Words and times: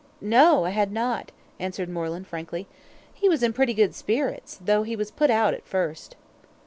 "No, 0.19 0.65
I 0.65 0.71
had 0.71 0.91
not," 0.91 1.31
answered 1.59 1.87
Moreland, 1.87 2.25
frankly. 2.25 2.65
"He 3.13 3.29
was 3.29 3.43
in 3.43 3.53
pretty 3.53 3.75
good 3.75 3.93
spirits, 3.93 4.59
though 4.59 4.81
he 4.81 4.95
was 4.95 5.11
put 5.11 5.29
out 5.29 5.53
at 5.53 5.67
first." 5.67 6.15